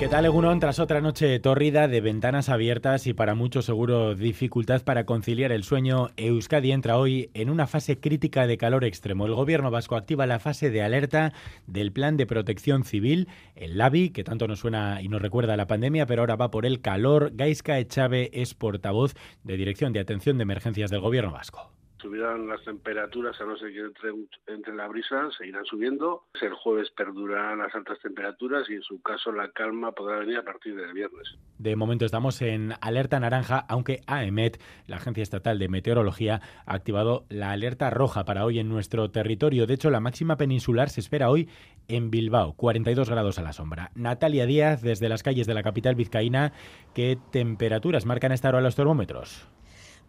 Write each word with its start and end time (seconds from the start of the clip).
¿Qué 0.00 0.08
tal, 0.08 0.24
Egunon? 0.24 0.58
Tras 0.58 0.80
otra 0.80 1.00
noche 1.00 1.38
torrida 1.38 1.86
de 1.86 2.00
ventanas 2.00 2.48
abiertas 2.48 3.06
y 3.06 3.14
para 3.14 3.36
muchos 3.36 3.64
seguro 3.64 4.16
dificultad 4.16 4.82
para 4.82 5.06
conciliar 5.06 5.52
el 5.52 5.62
sueño, 5.62 6.10
Euskadi 6.16 6.72
entra 6.72 6.98
hoy 6.98 7.30
en 7.32 7.48
una 7.48 7.68
fase 7.68 8.00
crítica 8.00 8.48
de 8.48 8.58
calor 8.58 8.84
extremo. 8.84 9.24
El 9.24 9.34
gobierno 9.34 9.70
vasco 9.70 9.94
activa 9.94 10.26
la 10.26 10.40
fase 10.40 10.70
de 10.70 10.82
alerta 10.82 11.32
del 11.68 11.92
Plan 11.92 12.16
de 12.16 12.26
Protección 12.26 12.84
Civil, 12.84 13.28
el 13.54 13.78
LABI, 13.78 14.10
que 14.10 14.24
tanto 14.24 14.48
nos 14.48 14.58
suena 14.58 15.00
y 15.00 15.08
nos 15.08 15.22
recuerda 15.22 15.54
a 15.54 15.56
la 15.56 15.68
pandemia, 15.68 16.06
pero 16.06 16.22
ahora 16.22 16.36
va 16.36 16.50
por 16.50 16.66
el 16.66 16.80
calor. 16.80 17.30
Gaiska 17.32 17.78
Echave 17.78 18.30
es 18.32 18.52
portavoz 18.52 19.14
de 19.44 19.56
Dirección 19.56 19.92
de 19.92 20.00
Atención 20.00 20.38
de 20.38 20.42
Emergencias 20.42 20.90
del 20.90 21.00
gobierno 21.00 21.30
vasco 21.30 21.70
subirán 22.04 22.46
las 22.46 22.62
temperaturas, 22.64 23.40
a 23.40 23.44
no 23.44 23.56
ser 23.56 23.72
que 23.72 23.80
entre, 23.80 24.10
entre 24.46 24.74
la 24.74 24.86
brisa, 24.88 25.30
seguirán 25.38 25.64
subiendo. 25.64 26.24
El 26.40 26.52
jueves 26.52 26.90
perdurarán 26.90 27.60
las 27.60 27.74
altas 27.74 27.98
temperaturas 28.00 28.68
y 28.68 28.74
en 28.74 28.82
su 28.82 29.00
caso 29.00 29.32
la 29.32 29.50
calma 29.52 29.92
podrá 29.92 30.18
venir 30.18 30.36
a 30.36 30.42
partir 30.42 30.76
del 30.76 30.92
viernes. 30.92 31.36
De 31.58 31.76
momento 31.76 32.04
estamos 32.04 32.42
en 32.42 32.74
alerta 32.82 33.18
naranja, 33.20 33.64
aunque 33.70 34.02
AEMET, 34.06 34.60
la 34.86 34.96
Agencia 34.96 35.22
Estatal 35.22 35.58
de 35.58 35.68
Meteorología, 35.68 36.42
ha 36.66 36.74
activado 36.74 37.24
la 37.30 37.52
alerta 37.52 37.88
roja 37.88 38.26
para 38.26 38.44
hoy 38.44 38.58
en 38.58 38.68
nuestro 38.68 39.10
territorio. 39.10 39.66
De 39.66 39.74
hecho, 39.74 39.88
la 39.88 40.00
máxima 40.00 40.36
peninsular 40.36 40.90
se 40.90 41.00
espera 41.00 41.30
hoy 41.30 41.48
en 41.88 42.10
Bilbao, 42.10 42.52
42 42.52 43.08
grados 43.08 43.38
a 43.38 43.42
la 43.42 43.54
sombra. 43.54 43.92
Natalia 43.94 44.44
Díaz, 44.44 44.82
desde 44.82 45.08
las 45.08 45.22
calles 45.22 45.46
de 45.46 45.54
la 45.54 45.62
capital 45.62 45.94
vizcaína, 45.94 46.52
¿qué 46.94 47.16
temperaturas 47.32 48.04
marcan 48.04 48.32
esta 48.32 48.50
hora 48.50 48.60
los 48.60 48.76
termómetros? 48.76 49.48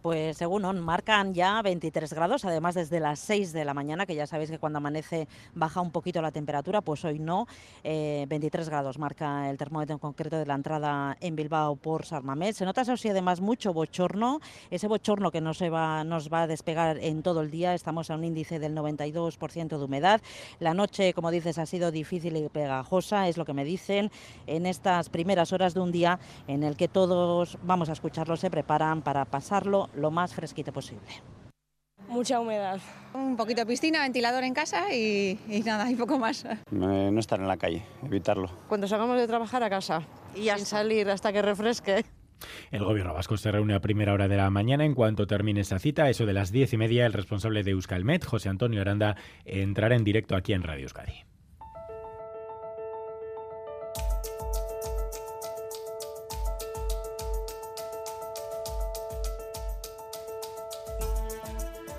Pues 0.05 0.38
según 0.38 0.62
marcan 0.82 1.34
ya 1.34 1.60
23 1.63 2.13
grados, 2.13 2.46
además 2.46 2.76
desde 2.76 2.99
las 2.99 3.18
6 3.21 3.54
de 3.54 3.66
la 3.66 3.74
mañana, 3.74 4.05
que 4.05 4.13
ya 4.13 4.27
sabéis 4.27 4.52
que 4.52 4.60
cuando 4.60 4.77
amanece 4.77 5.27
baja 5.55 5.82
un 5.82 5.90
poquito 5.90 6.21
la 6.21 6.32
temperatura, 6.32 6.82
pues 6.82 7.04
hoy 7.05 7.18
no. 7.18 7.48
23 7.84 8.68
eh, 8.68 8.70
grados 8.70 8.99
marca 8.99 9.49
el 9.49 9.57
termómetro 9.57 9.96
en 9.96 9.99
concreto 9.99 10.38
de 10.38 10.46
la 10.46 10.54
entrada 10.54 11.18
en 11.21 11.35
Bilbao 11.35 11.76
por 11.76 12.05
Sarmamet. 12.05 12.54
Se 12.54 12.66
nota 12.66 12.82
eso 12.82 12.96
sí 12.98 13.10
además 13.10 13.41
mucho 13.41 13.74
bochorno, 13.74 14.41
ese 14.70 14.88
bochorno 14.88 15.32
que 15.32 15.41
no 15.41 15.55
se 15.55 15.71
va, 15.71 16.04
nos 16.04 16.32
va 16.32 16.44
a 16.44 16.48
despegar 16.48 16.99
en 16.99 17.24
todo 17.24 17.41
el 17.41 17.49
día. 17.49 17.74
Estamos 17.74 18.12
a 18.12 18.16
un 18.16 18.26
índice 18.26 18.60
del 18.60 18.76
92% 18.76 19.76
de 19.76 19.84
humedad. 19.84 20.22
La 20.60 20.76
noche, 20.76 21.16
como 21.16 21.32
dices, 21.32 21.57
ha 21.57 21.66
sido 21.66 21.90
difícil 21.90 22.38
y 22.38 22.48
pegajosa, 22.48 23.27
es 23.27 23.38
lo 23.38 23.46
que 23.46 23.54
me 23.54 23.66
dicen 23.66 24.12
en 24.46 24.68
estas 24.68 25.10
primeras 25.10 25.51
horas 25.51 25.74
de 25.74 25.79
un 25.79 25.91
día 25.91 26.20
en 26.48 26.62
el 26.62 26.77
que 26.77 26.88
todos, 26.88 27.57
vamos 27.63 27.90
a 27.90 27.94
escucharlo, 27.94 28.38
se 28.38 28.51
preparan 28.51 29.01
para 29.01 29.26
pasarlo 29.26 29.90
lo 29.96 30.12
más 30.12 30.34
fresquito 30.34 30.71
posible. 30.71 31.07
Mucha 32.07 32.40
humedad. 32.40 32.79
Un 33.13 33.35
poquito 33.35 33.62
de 33.62 33.65
piscina, 33.65 34.01
ventilador 34.01 34.43
en 34.43 34.54
casa 34.54 34.93
y, 34.93 35.40
nada, 35.65 35.90
y 35.90 35.96
poco 35.96 36.20
más. 36.20 36.46
No, 36.71 37.20
estar 37.20 37.40
en 37.40 37.48
la 37.48 37.57
calle, 37.57 37.84
evitarlo. 38.04 38.49
Cuando 38.68 38.88
salgamos 38.88 39.18
de 39.18 39.27
trabajar 39.27 39.63
a 39.63 39.70
casa 39.70 40.04
y 40.35 40.49
sin 40.49 40.66
salir 40.66 41.10
hasta 41.10 41.34
que 41.34 41.41
refresque. 41.41 42.05
El 42.70 42.84
gobierno 42.84 43.13
vasco 43.13 43.38
se 43.38 43.51
reúne 43.51 43.73
a 43.73 43.79
primera 43.79 44.13
hora 44.13 44.27
de 44.27 44.38
la 44.38 44.49
mañana. 44.49 44.85
En 44.85 44.93
cuanto 44.93 45.26
termine 45.26 45.62
esa 45.62 45.79
cita, 45.79 46.10
eso 46.10 46.26
de 46.26 46.34
las 46.34 46.51
diez 46.51 46.73
y 46.73 46.77
media, 46.77 47.05
el 47.05 47.13
responsable 47.13 47.63
de 47.63 47.71
Euskalmet, 47.71 48.23
José 48.23 48.49
Antonio 48.49 48.82
Aranda, 48.82 49.16
entrará 49.46 49.96
en 49.96 50.04
directo 50.04 50.35
aquí 50.35 50.54
en 50.54 50.63
Radio 50.63 50.84
Euskadi. 50.84 51.23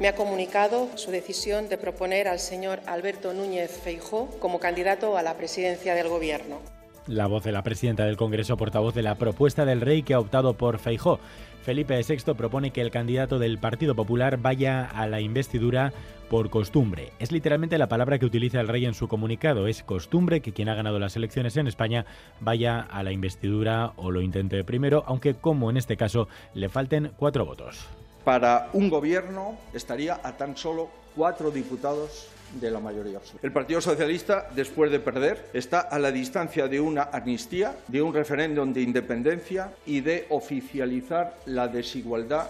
Me 0.00 0.08
ha 0.08 0.14
comunicado 0.14 0.88
su 0.96 1.10
decisión 1.10 1.68
de 1.68 1.78
proponer 1.78 2.28
al 2.28 2.38
señor 2.38 2.80
Alberto 2.86 3.32
Núñez 3.32 3.70
Feijó 3.82 4.28
como 4.40 4.60
candidato 4.60 5.16
a 5.16 5.22
la 5.22 5.36
presidencia 5.36 5.94
del 5.94 6.08
Gobierno. 6.08 6.60
La 7.06 7.26
voz 7.26 7.44
de 7.44 7.52
la 7.52 7.62
presidenta 7.62 8.04
del 8.04 8.16
Congreso, 8.16 8.56
portavoz 8.56 8.94
de 8.94 9.02
la 9.02 9.14
propuesta 9.14 9.64
del 9.64 9.80
rey 9.80 10.02
que 10.02 10.14
ha 10.14 10.18
optado 10.18 10.54
por 10.54 10.78
Feijó. 10.78 11.20
Felipe 11.62 12.00
VI 12.00 12.34
propone 12.34 12.72
que 12.72 12.80
el 12.80 12.90
candidato 12.90 13.38
del 13.38 13.58
Partido 13.58 13.94
Popular 13.94 14.38
vaya 14.38 14.84
a 14.84 15.06
la 15.06 15.20
investidura 15.20 15.92
por 16.28 16.50
costumbre. 16.50 17.12
Es 17.18 17.32
literalmente 17.32 17.78
la 17.78 17.88
palabra 17.88 18.18
que 18.18 18.26
utiliza 18.26 18.60
el 18.60 18.68
rey 18.68 18.84
en 18.84 18.94
su 18.94 19.08
comunicado. 19.08 19.66
Es 19.66 19.82
costumbre 19.82 20.40
que 20.40 20.52
quien 20.52 20.68
ha 20.68 20.74
ganado 20.74 20.98
las 20.98 21.16
elecciones 21.16 21.56
en 21.56 21.68
España 21.68 22.04
vaya 22.40 22.80
a 22.80 23.02
la 23.02 23.12
investidura 23.12 23.92
o 23.96 24.10
lo 24.10 24.20
intente 24.20 24.62
primero, 24.64 25.04
aunque 25.06 25.34
como 25.34 25.70
en 25.70 25.76
este 25.76 25.96
caso 25.96 26.28
le 26.54 26.68
falten 26.68 27.12
cuatro 27.16 27.46
votos 27.46 27.88
para 28.26 28.70
un 28.72 28.90
gobierno 28.90 29.56
estaría 29.72 30.18
a 30.20 30.36
tan 30.36 30.56
solo 30.56 30.90
cuatro 31.14 31.52
diputados 31.52 32.26
de 32.60 32.72
la 32.72 32.80
mayoría 32.80 33.18
absoluta. 33.18 33.46
El 33.46 33.52
Partido 33.52 33.80
Socialista, 33.80 34.48
después 34.52 34.90
de 34.90 34.98
perder, 34.98 35.48
está 35.54 35.78
a 35.78 35.96
la 36.00 36.10
distancia 36.10 36.66
de 36.66 36.80
una 36.80 37.04
amnistía, 37.04 37.76
de 37.86 38.02
un 38.02 38.12
referéndum 38.12 38.72
de 38.72 38.82
independencia 38.82 39.70
y 39.86 40.00
de 40.00 40.26
oficializar 40.30 41.36
la 41.46 41.68
desigualdad 41.68 42.48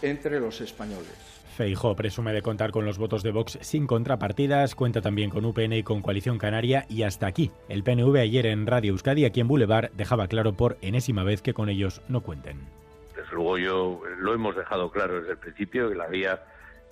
entre 0.00 0.38
los 0.38 0.60
españoles. 0.60 1.10
Feijó 1.56 1.96
presume 1.96 2.32
de 2.32 2.42
contar 2.42 2.70
con 2.70 2.84
los 2.84 2.96
votos 2.96 3.24
de 3.24 3.32
Vox 3.32 3.58
sin 3.62 3.88
contrapartidas, 3.88 4.76
cuenta 4.76 5.00
también 5.00 5.30
con 5.30 5.44
UPN 5.44 5.72
y 5.72 5.82
con 5.82 6.02
Coalición 6.02 6.38
Canaria 6.38 6.86
y 6.88 7.02
hasta 7.02 7.26
aquí. 7.26 7.50
El 7.68 7.82
PNV 7.82 8.16
ayer 8.18 8.46
en 8.46 8.64
Radio 8.64 8.92
Euskadi, 8.92 9.24
aquí 9.24 9.40
en 9.40 9.48
Boulevard, 9.48 9.90
dejaba 9.96 10.28
claro 10.28 10.52
por 10.52 10.78
enésima 10.82 11.24
vez 11.24 11.42
que 11.42 11.52
con 11.52 11.68
ellos 11.68 12.00
no 12.06 12.20
cuenten 12.20 12.85
luego 13.32 13.58
yo 13.58 14.02
lo 14.18 14.34
hemos 14.34 14.56
dejado 14.56 14.90
claro 14.90 15.20
desde 15.20 15.32
el 15.32 15.38
principio 15.38 15.88
que 15.88 15.94
la 15.94 16.06
vía 16.06 16.42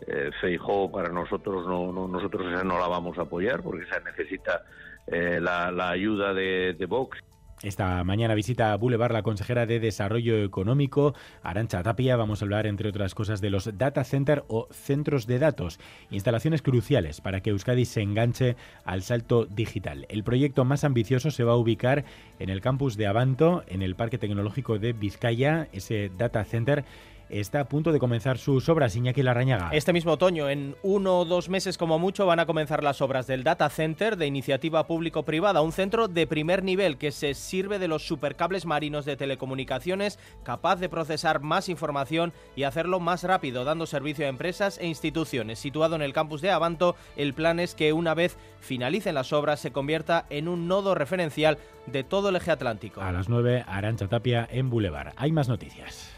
eh, 0.07 0.31
Feijó 0.41 0.91
para 0.91 1.09
nosotros 1.09 1.67
no, 1.67 2.09
nosotros 2.09 2.53
esa 2.53 2.65
no 2.65 2.79
la 2.79 2.89
vamos 2.89 3.19
a 3.19 3.23
apoyar 3.23 3.63
porque 3.63 3.85
esa 3.85 4.01
necesita 4.01 4.65
eh, 5.07 5.39
la, 5.41 5.91
ayuda 5.91 6.35
de, 6.35 6.75
de 6.79 6.87
Vox. 6.87 7.19
Esta 7.65 8.05
mañana 8.05 8.35
visita 8.35 8.75
a 8.75 8.77
Boulevard 8.77 9.15
la 9.15 9.23
consejera 9.23 9.65
de 9.65 9.81
Desarrollo 9.81 10.45
Económico, 10.45 11.15
Arancha 11.43 11.83
Tapia. 11.83 12.15
Vamos 12.15 12.43
a 12.43 12.45
hablar, 12.45 12.67
entre 12.67 12.91
otras 12.91 13.15
cosas, 13.15 13.41
de 13.41 13.49
los 13.49 13.79
data 13.79 14.05
center 14.05 14.45
o 14.49 14.69
centros 14.71 15.27
de 15.27 15.39
datos, 15.39 15.81
instalaciones 16.11 16.61
cruciales 16.61 17.23
para 17.23 17.41
que 17.41 17.49
Euskadi 17.49 17.87
se 17.87 18.03
enganche 18.03 18.57
al 18.85 19.01
salto 19.01 19.47
digital. 19.47 20.05
El 20.11 20.25
proyecto 20.25 20.67
más 20.67 20.85
ambicioso 20.85 21.31
se 21.31 21.43
va 21.43 21.55
a 21.55 21.57
ubicar 21.57 22.05
en 22.39 22.51
el 22.51 22.61
campus 22.61 22.99
de 22.99 23.07
Avanto, 23.07 23.65
en 23.67 23.81
el 23.81 23.97
Parque 23.97 24.19
Tecnológico 24.19 24.79
de 24.79 24.93
Vizcaya. 24.93 25.67
Ese 25.73 26.11
data 26.19 26.45
center 26.45 26.85
está 27.29 27.61
a 27.61 27.65
punto 27.65 27.93
de 27.93 27.99
comenzar 27.99 28.39
sus 28.39 28.69
obras, 28.69 28.97
Iñaki 28.97 29.23
Larrañaga. 29.23 29.71
Este 29.73 29.93
mismo 29.93 30.13
otoño, 30.13 30.49
en 30.49 30.77
uno 30.83 31.21
o 31.21 31.25
dos 31.25 31.49
meses 31.49 31.79
como 31.79 31.99
mucho, 31.99 32.27
van 32.27 32.41
a 32.41 32.47
comenzar 32.47 32.83
las 32.83 33.01
obras 33.01 33.27
del 33.27 33.45
Data 33.45 33.69
Center 33.71 34.17
de 34.17 34.27
iniciativa 34.27 34.87
público-privada, 34.87 35.63
un 35.63 35.73
centro 35.73 36.09
de 36.09 36.27
primer 36.27 36.63
nivel 36.63 36.99
que 36.99 37.13
se 37.13 37.35
sirve 37.35 37.79
de 37.79 37.89
los 37.89 38.07
supercables 38.07 38.67
marinos 38.67 39.05
de 39.05 39.17
telecomunicaciones, 39.17 40.19
capaz 40.43 40.77
de 40.77 40.89
procesar 40.89 41.41
más 41.41 41.69
información 41.69 42.33
y 42.57 42.65
hacerlo 42.65 43.01
más 43.01 43.25
rápido, 43.25 43.65
dando 43.65 43.87
servicio 43.87 44.27
a 44.27 44.29
empresas 44.29 44.79
e 44.79 44.87
instituciones. 44.87 45.59
Situado 45.59 45.97
en 45.97 46.03
el 46.03 46.13
campus 46.13 46.41
de 46.41 46.51
Avanto, 46.51 46.97
el 47.17 47.35
plan 47.35 47.61
es 47.61 47.75
que 47.75 47.93
una 47.93 48.15
vez 48.15 48.37
finalicen 48.61 49.15
las 49.15 49.33
obras 49.33 49.61
se 49.61 49.73
convierta 49.73 50.27
en 50.31 50.49
un 50.49 50.69
nodo 50.69 50.95
referencial 50.95 51.59
de 51.87 52.05
todo 52.05 52.31
el 52.31 52.37
eje 52.37 52.51
atlántico. 52.51 53.01
A 53.01 53.13
las 53.13 53.29
9, 53.29 53.65
Arancha 53.67 54.09
Tapia 54.09 54.49
en 54.51 54.71
Boulevard. 54.71 55.13
Hay 55.17 55.33
más 55.33 55.49
noticias. 55.49 56.14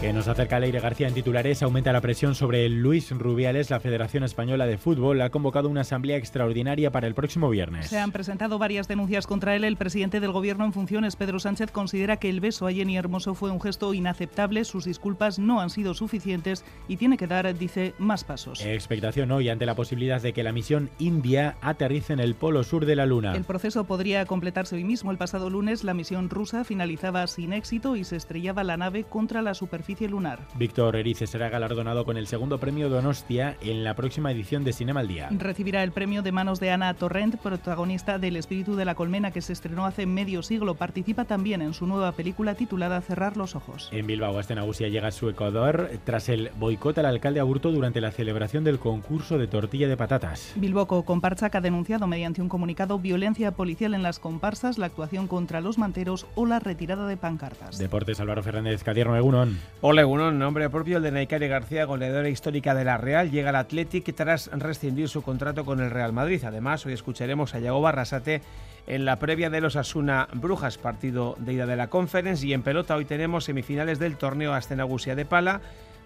Que 0.00 0.12
nos 0.12 0.28
acerca 0.28 0.60
Leire 0.60 0.78
García 0.78 1.08
en 1.08 1.14
titulares, 1.14 1.60
aumenta 1.60 1.92
la 1.92 2.00
presión 2.00 2.36
sobre 2.36 2.68
Luis 2.68 3.10
Rubiales. 3.10 3.68
La 3.68 3.80
Federación 3.80 4.22
Española 4.22 4.64
de 4.66 4.78
Fútbol 4.78 5.20
ha 5.22 5.30
convocado 5.30 5.68
una 5.68 5.80
asamblea 5.80 6.16
extraordinaria 6.16 6.92
para 6.92 7.08
el 7.08 7.14
próximo 7.14 7.50
viernes. 7.50 7.88
Se 7.88 7.98
han 7.98 8.12
presentado 8.12 8.60
varias 8.60 8.86
denuncias 8.86 9.26
contra 9.26 9.56
él. 9.56 9.64
El 9.64 9.76
presidente 9.76 10.20
del 10.20 10.30
gobierno 10.30 10.64
en 10.64 10.72
funciones, 10.72 11.16
Pedro 11.16 11.40
Sánchez, 11.40 11.72
considera 11.72 12.18
que 12.18 12.28
el 12.28 12.38
beso 12.38 12.68
a 12.68 12.72
Jenny 12.72 12.96
Hermoso 12.96 13.34
fue 13.34 13.50
un 13.50 13.60
gesto 13.60 13.92
inaceptable. 13.92 14.64
Sus 14.64 14.84
disculpas 14.84 15.40
no 15.40 15.60
han 15.60 15.70
sido 15.70 15.94
suficientes 15.94 16.64
y 16.86 16.96
tiene 16.96 17.16
que 17.16 17.26
dar, 17.26 17.52
dice, 17.58 17.94
más 17.98 18.22
pasos. 18.22 18.64
Expectación 18.64 19.32
hoy 19.32 19.48
ante 19.48 19.66
la 19.66 19.74
posibilidad 19.74 20.22
de 20.22 20.32
que 20.32 20.44
la 20.44 20.52
misión 20.52 20.90
India 21.00 21.56
aterrice 21.60 22.12
en 22.12 22.20
el 22.20 22.36
polo 22.36 22.62
sur 22.62 22.86
de 22.86 22.94
la 22.94 23.06
Luna. 23.06 23.34
El 23.34 23.44
proceso 23.44 23.82
podría 23.82 24.26
completarse 24.26 24.76
hoy 24.76 24.84
mismo. 24.84 25.10
El 25.10 25.18
pasado 25.18 25.50
lunes 25.50 25.82
la 25.82 25.94
misión 25.94 26.30
rusa 26.30 26.62
finalizaba 26.62 27.26
sin 27.26 27.52
éxito 27.52 27.96
y 27.96 28.04
se 28.04 28.14
estrellaba 28.14 28.62
la 28.62 28.76
nave 28.76 29.02
contra 29.02 29.42
la 29.42 29.54
superficie 29.54 29.87
superficie 29.88 30.08
lunar. 30.08 30.40
Víctor 30.54 30.96
Erice 30.96 31.26
será 31.26 31.48
galardonado 31.48 32.04
con 32.04 32.18
el 32.18 32.26
segundo 32.26 32.58
premio 32.58 32.90
Donostia 32.90 33.56
en 33.62 33.84
la 33.84 33.94
próxima 33.94 34.30
edición 34.30 34.62
de 34.62 34.74
Cinema 34.74 35.00
al 35.00 35.08
Día. 35.08 35.28
Recibirá 35.30 35.82
el 35.82 35.92
premio 35.92 36.20
de 36.20 36.30
manos 36.30 36.60
de 36.60 36.70
Ana 36.70 36.92
Torrent, 36.92 37.36
protagonista 37.36 38.18
del 38.18 38.36
Espíritu 38.36 38.76
de 38.76 38.84
la 38.84 38.94
Colmena 38.94 39.30
que 39.30 39.40
se 39.40 39.54
estrenó 39.54 39.86
hace 39.86 40.04
medio 40.04 40.42
siglo. 40.42 40.74
Participa 40.74 41.24
también 41.24 41.62
en 41.62 41.72
su 41.72 41.86
nueva 41.86 42.12
película 42.12 42.54
titulada 42.54 43.00
Cerrar 43.00 43.38
los 43.38 43.56
ojos. 43.56 43.88
En 43.90 44.06
Bilbao, 44.06 44.38
Astenagusia 44.38 44.88
llega 44.88 45.08
a 45.08 45.10
su 45.10 45.30
Ecuador 45.30 45.90
tras 46.04 46.28
el 46.28 46.50
boicot 46.58 46.98
al 46.98 47.06
alcalde 47.06 47.40
Aburto 47.40 47.72
durante 47.72 48.02
la 48.02 48.10
celebración 48.10 48.64
del 48.64 48.78
concurso 48.78 49.38
de 49.38 49.46
tortilla 49.46 49.88
de 49.88 49.96
patatas. 49.96 50.52
Bilboco 50.56 51.06
Comparsa 51.06 51.48
que 51.48 51.56
ha 51.56 51.62
denunciado 51.62 52.06
mediante 52.06 52.42
un 52.42 52.50
comunicado 52.50 52.98
violencia 52.98 53.52
policial 53.52 53.94
en 53.94 54.02
las 54.02 54.18
comparsas, 54.18 54.76
la 54.76 54.86
actuación 54.86 55.28
contra 55.28 55.62
los 55.62 55.78
manteros 55.78 56.26
o 56.34 56.44
la 56.44 56.58
retirada 56.58 57.06
de 57.06 57.16
pancartas. 57.16 57.78
Deportes 57.78 58.20
Álvaro 58.20 58.42
Fernández 58.42 58.84
Cadierno 58.84 59.16
Egunon. 59.16 59.58
Hola 59.80 60.00
Egunon, 60.00 60.40
nombre 60.40 60.68
propio 60.70 60.96
el 60.96 61.04
de 61.04 61.12
Naikari 61.12 61.46
García, 61.46 61.84
goleadora 61.84 62.28
histórica 62.28 62.74
de 62.74 62.84
la 62.84 62.98
Real, 62.98 63.30
llega 63.30 63.50
al 63.50 63.56
Athletic 63.56 64.12
tras 64.12 64.50
rescindir 64.52 65.08
su 65.08 65.22
contrato 65.22 65.64
con 65.64 65.78
el 65.78 65.92
Real 65.92 66.12
Madrid. 66.12 66.42
Además, 66.44 66.84
hoy 66.84 66.94
escucharemos 66.94 67.54
a 67.54 67.60
Yago 67.60 67.80
Barrasate 67.80 68.42
en 68.88 69.04
la 69.04 69.20
previa 69.20 69.50
de 69.50 69.60
los 69.60 69.76
Asuna 69.76 70.26
Brujas, 70.32 70.78
partido 70.78 71.36
de 71.38 71.52
ida 71.52 71.64
de 71.64 71.76
la 71.76 71.86
Conference. 71.86 72.44
Y 72.44 72.54
en 72.54 72.62
pelota 72.62 72.96
hoy 72.96 73.04
tenemos 73.04 73.44
semifinales 73.44 74.00
del 74.00 74.16
torneo 74.16 74.52
Astenagusia 74.52 75.14
de 75.14 75.24
Pala. 75.24 75.60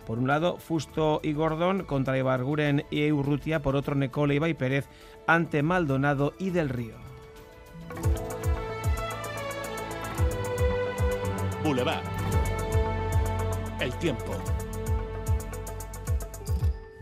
Por 0.06 0.18
un 0.18 0.28
lado, 0.28 0.58
Fusto 0.58 1.20
y 1.22 1.32
Gordón 1.32 1.84
contra 1.84 2.18
Ibarguren 2.18 2.84
y 2.90 3.10
Urrutia. 3.10 3.62
Por 3.62 3.74
otro, 3.74 3.94
Necole 3.94 4.34
y 4.34 4.54
Pérez 4.54 4.86
ante 5.26 5.62
Maldonado 5.62 6.34
y 6.38 6.50
Del 6.50 6.68
Río. 6.68 6.96
Boulevard. 11.64 12.21
El 13.82 13.92
tiempo. 13.94 14.51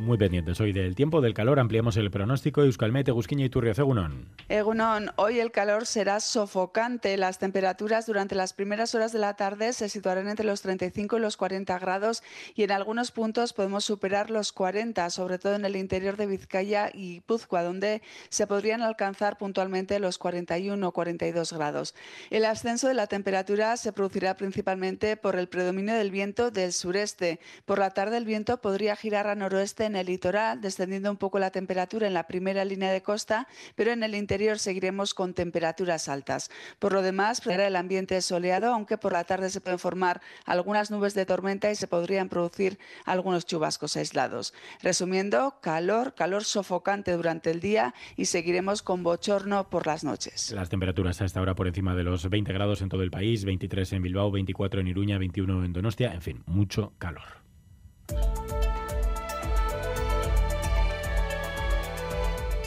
Muy 0.00 0.16
pendientes 0.16 0.58
hoy 0.62 0.72
del 0.72 0.94
tiempo, 0.94 1.20
del 1.20 1.34
calor. 1.34 1.60
Ampliamos 1.60 1.98
el 1.98 2.10
pronóstico. 2.10 2.62
Euskalmete, 2.62 3.10
Gusquiña 3.10 3.44
y 3.44 3.50
Turrio 3.50 3.72
Egunon. 3.72 4.28
Egunon, 4.48 5.10
hoy 5.16 5.40
el 5.40 5.52
calor 5.52 5.84
será 5.84 6.20
sofocante. 6.20 7.18
Las 7.18 7.38
temperaturas 7.38 8.06
durante 8.06 8.34
las 8.34 8.54
primeras 8.54 8.94
horas 8.94 9.12
de 9.12 9.18
la 9.18 9.34
tarde 9.34 9.74
se 9.74 9.90
situarán 9.90 10.26
entre 10.28 10.46
los 10.46 10.62
35 10.62 11.18
y 11.18 11.20
los 11.20 11.36
40 11.36 11.78
grados 11.80 12.22
y 12.54 12.62
en 12.62 12.72
algunos 12.72 13.10
puntos 13.10 13.52
podemos 13.52 13.84
superar 13.84 14.30
los 14.30 14.52
40, 14.52 15.10
sobre 15.10 15.38
todo 15.38 15.54
en 15.54 15.66
el 15.66 15.76
interior 15.76 16.16
de 16.16 16.26
Vizcaya 16.26 16.90
y 16.94 17.20
Puzcoa, 17.20 17.62
donde 17.62 18.00
se 18.30 18.46
podrían 18.46 18.80
alcanzar 18.80 19.36
puntualmente 19.36 20.00
los 20.00 20.16
41 20.16 20.88
o 20.88 20.92
42 20.92 21.52
grados. 21.52 21.94
El 22.30 22.46
ascenso 22.46 22.88
de 22.88 22.94
la 22.94 23.06
temperatura 23.06 23.76
se 23.76 23.92
producirá 23.92 24.38
principalmente 24.38 25.18
por 25.18 25.36
el 25.36 25.46
predominio 25.46 25.92
del 25.92 26.10
viento 26.10 26.50
del 26.50 26.72
sureste. 26.72 27.38
Por 27.66 27.78
la 27.78 27.90
tarde 27.90 28.16
el 28.16 28.24
viento 28.24 28.62
podría 28.62 28.96
girar 28.96 29.26
a 29.26 29.34
noroeste 29.34 29.89
en 29.90 29.96
el 29.96 30.06
litoral, 30.06 30.60
descendiendo 30.60 31.10
un 31.10 31.16
poco 31.16 31.38
la 31.38 31.50
temperatura 31.50 32.06
en 32.06 32.14
la 32.14 32.26
primera 32.26 32.64
línea 32.64 32.90
de 32.90 33.02
costa, 33.02 33.46
pero 33.74 33.92
en 33.92 34.02
el 34.02 34.14
interior 34.14 34.58
seguiremos 34.58 35.14
con 35.14 35.34
temperaturas 35.34 36.08
altas. 36.08 36.50
Por 36.78 36.92
lo 36.92 37.02
demás, 37.02 37.40
el 37.46 37.76
ambiente 37.76 38.20
soleado, 38.22 38.72
aunque 38.72 38.96
por 38.96 39.12
la 39.12 39.24
tarde 39.24 39.50
se 39.50 39.60
pueden 39.60 39.78
formar 39.78 40.20
algunas 40.46 40.90
nubes 40.90 41.14
de 41.14 41.26
tormenta 41.26 41.70
y 41.70 41.74
se 41.74 41.86
podrían 41.86 42.28
producir 42.28 42.78
algunos 43.04 43.46
chubascos 43.46 43.96
aislados. 43.96 44.54
Resumiendo, 44.82 45.56
calor, 45.60 46.14
calor 46.14 46.44
sofocante 46.44 47.12
durante 47.12 47.50
el 47.50 47.60
día 47.60 47.94
y 48.16 48.26
seguiremos 48.26 48.82
con 48.82 49.02
bochorno 49.02 49.68
por 49.68 49.86
las 49.86 50.04
noches. 50.04 50.52
Las 50.52 50.68
temperaturas 50.68 51.20
a 51.20 51.24
esta 51.24 51.40
hora 51.40 51.54
por 51.54 51.66
encima 51.66 51.94
de 51.94 52.04
los 52.04 52.28
20 52.28 52.52
grados 52.52 52.82
en 52.82 52.88
todo 52.88 53.02
el 53.02 53.10
país, 53.10 53.44
23 53.44 53.92
en 53.94 54.02
Bilbao, 54.02 54.30
24 54.30 54.80
en 54.80 54.88
Iruña, 54.88 55.18
21 55.18 55.64
en 55.64 55.72
Donostia, 55.72 56.12
en 56.12 56.22
fin, 56.22 56.42
mucho 56.46 56.92
calor. 56.98 57.49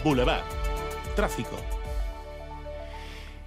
Boulevard. 0.03 0.43
Tráfico. 1.15 1.55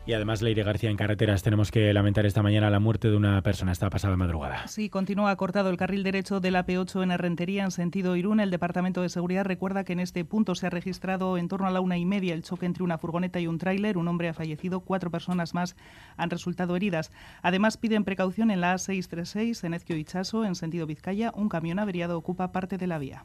Y 0.06 0.12
además, 0.14 0.40
Leire 0.40 0.62
García, 0.62 0.88
en 0.88 0.96
carreteras 0.96 1.42
tenemos 1.42 1.70
que 1.70 1.92
lamentar 1.92 2.24
esta 2.24 2.42
mañana 2.42 2.70
la 2.70 2.78
muerte 2.78 3.10
de 3.10 3.16
una 3.16 3.42
persona 3.42 3.72
esta 3.72 3.90
pasada 3.90 4.16
madrugada. 4.16 4.66
Sí, 4.68 4.88
continúa 4.88 5.36
cortado 5.36 5.68
el 5.68 5.76
carril 5.76 6.02
derecho 6.02 6.40
de 6.40 6.52
la 6.52 6.64
P8 6.64 7.02
en 7.02 7.10
Herrentería 7.10 7.64
en 7.64 7.72
sentido 7.72 8.16
Irún. 8.16 8.40
El 8.40 8.52
Departamento 8.52 9.02
de 9.02 9.08
Seguridad 9.08 9.44
recuerda 9.44 9.84
que 9.84 9.92
en 9.92 10.00
este 10.00 10.24
punto 10.24 10.54
se 10.54 10.68
ha 10.68 10.70
registrado 10.70 11.36
en 11.36 11.48
torno 11.48 11.66
a 11.66 11.72
la 11.72 11.80
una 11.80 11.98
y 11.98 12.06
media 12.06 12.34
el 12.34 12.44
choque 12.44 12.66
entre 12.66 12.84
una 12.84 12.98
furgoneta 12.98 13.40
y 13.40 13.48
un 13.48 13.58
tráiler. 13.58 13.98
Un 13.98 14.08
hombre 14.08 14.28
ha 14.28 14.34
fallecido, 14.34 14.80
cuatro 14.80 15.10
personas 15.10 15.52
más 15.52 15.76
han 16.16 16.30
resultado 16.30 16.76
heridas. 16.76 17.10
Además, 17.42 17.76
piden 17.76 18.04
precaución 18.04 18.50
en 18.50 18.62
la 18.62 18.76
A636 18.76 19.64
en 19.64 19.74
Ezquio 19.74 19.96
Ichaso 19.96 20.44
en 20.44 20.54
sentido 20.54 20.86
Vizcaya. 20.86 21.32
Un 21.34 21.48
camión 21.48 21.80
averiado 21.80 22.16
ocupa 22.16 22.52
parte 22.52 22.78
de 22.78 22.86
la 22.86 22.98
vía. 22.98 23.24